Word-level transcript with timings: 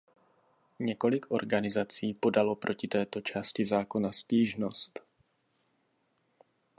Několik 0.79 1.31
organizací 1.31 2.13
podalo 2.13 2.55
proti 2.55 2.87
této 2.87 3.21
části 3.21 3.65
zákona 3.65 4.11
stížnost. 4.11 4.99